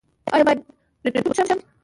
[0.33, 0.59] ایا زه باید
[1.05, 1.59] ردبول وڅښم؟